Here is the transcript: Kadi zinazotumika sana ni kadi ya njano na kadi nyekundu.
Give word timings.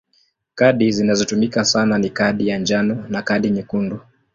Kadi 0.55 0.91
zinazotumika 0.91 1.65
sana 1.65 1.97
ni 1.97 2.09
kadi 2.09 2.47
ya 2.47 2.57
njano 2.59 3.05
na 3.09 3.21
kadi 3.21 3.49
nyekundu. 3.49 3.99